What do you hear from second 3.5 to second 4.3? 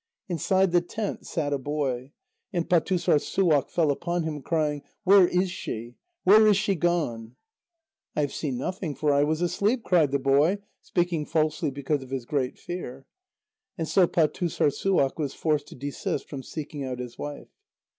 fell upon